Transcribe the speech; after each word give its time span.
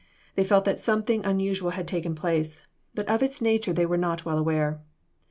They 0.33 0.43
felt 0.43 0.65
that 0.65 0.79
something 0.79 1.23
unusual 1.23 1.69
had 1.69 1.87
taken 1.87 2.15
place, 2.15 2.65
but 2.95 3.07
of 3.07 3.21
its 3.21 3.39
nature 3.39 3.71
they 3.71 3.85
were 3.85 3.99
not 3.99 4.25
well 4.25 4.39
aware. 4.39 4.81